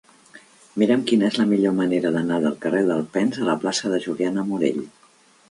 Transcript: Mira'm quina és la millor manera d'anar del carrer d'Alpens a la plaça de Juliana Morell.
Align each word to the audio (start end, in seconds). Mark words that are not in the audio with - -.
Mira'm 0.83 1.03
quina 1.11 1.27
és 1.27 1.37
la 1.39 1.45
millor 1.51 1.75
manera 1.81 2.13
d'anar 2.15 2.39
del 2.47 2.57
carrer 2.65 2.81
d'Alpens 2.89 3.39
a 3.45 3.47
la 3.51 3.59
plaça 3.67 3.95
de 3.95 4.03
Juliana 4.09 4.49
Morell. 4.51 4.83